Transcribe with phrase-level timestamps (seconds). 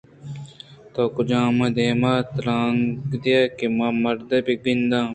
[0.93, 5.07] تو کجامن ءَ دیما تیلانک دئے کہ من مرد ءَ بہ گنداں